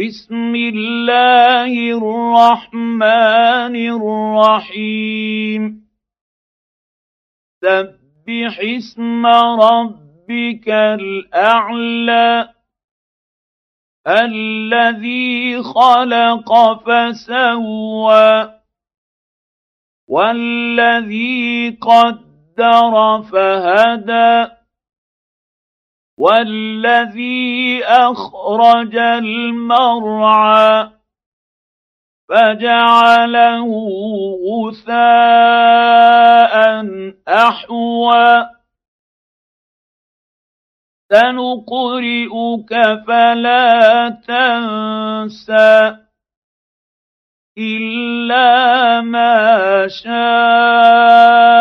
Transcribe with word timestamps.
بسم 0.00 0.54
الله 0.54 1.72
الرحمن 1.98 3.76
الرحيم. 3.76 5.62
سبح 7.60 8.60
اسم 8.60 9.26
ربك 9.60 10.68
الأعلى 10.68 12.48
الذي 14.08 15.62
خلق 15.62 16.50
فسوى 16.86 18.50
والذي 20.08 21.70
قدر 21.70 23.22
فهدى. 23.32 24.59
والذي 26.20 27.84
أخرج 27.84 28.96
المرعى 28.96 30.90
فجعله 32.28 33.68
غثاء 34.52 35.74
أحوى. 37.28 38.46
سنقرئك 41.12 42.72
فلا 43.06 44.08
تنسى 44.28 45.96
إلا 47.58 49.00
ما 49.00 49.88
شاء. 49.88 51.59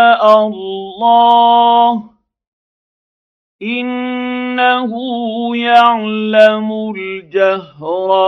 إنه 4.70 5.58
يعلم 5.58 6.94
الجهر 6.96 7.84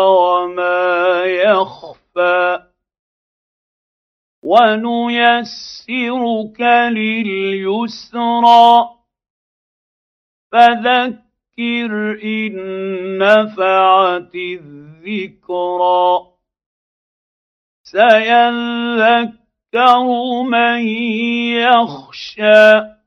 وما 0.09 1.23
يخفى 1.25 2.63
ونيسرك 4.43 5.81
لليسرى 6.91 8.89
فذكر 10.51 12.20
إن 12.23 12.53
نفعت 13.17 14.35
الذكرى 14.35 16.27
سيذكر 17.83 19.33
من 20.43 20.87
يخشى 21.57 23.01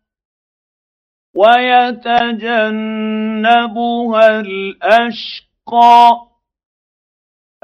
ويتجنبها 1.35 2.41
الأشقى 4.41 6.11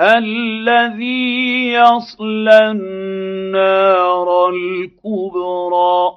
الذي 0.01 1.73
يصلى 1.73 2.71
النار 2.71 4.49
الكبرى 4.49 6.17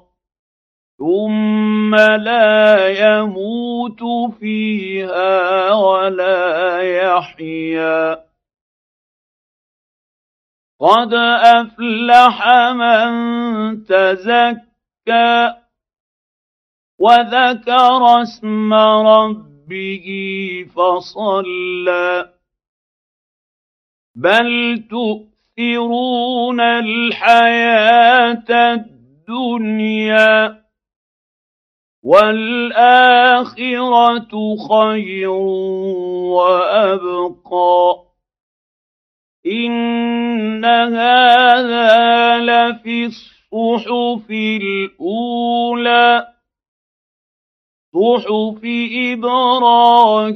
ثم 0.98 1.96
لا 1.96 2.88
يموت 2.88 4.04
فيها 4.40 5.72
ولا 5.74 6.82
يحيا. 6.82 8.24
قد 10.80 11.14
أفلح 11.44 12.48
من 12.72 13.14
تزكى 13.84 15.63
وذكر 17.00 18.22
اسم 18.22 18.74
ربه 18.74 20.08
فصلى 20.76 22.30
بل 24.16 24.84
تؤثرون 24.90 26.60
الحياة 26.62 28.46
الدنيا 28.74 30.64
والاخره 33.24 34.30
خير 34.70 35.30
وابقى 36.36 38.04
ان 39.46 40.66
هذا 40.66 42.38
لفي 42.40 43.06
الصحف 43.06 44.30
الاولى 44.62 46.33
صحف 47.94 48.62
إبراهيم 49.14 50.34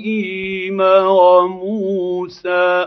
وموسى 1.10 2.86